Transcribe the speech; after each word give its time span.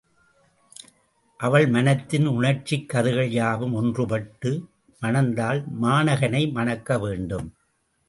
அவள் 1.39 1.67
மனத்தின் 1.67 2.25
உணர்ச்சிக் 2.25 2.89
கதிர்கள் 2.89 3.29
யாவும் 3.29 3.75
ஒன்றுபட்டு, 3.75 4.63
மணந்தால், 5.01 5.63
மாணகனை 5.81 6.51
மணக்க 6.51 6.99
வேண்டும். 6.99 7.53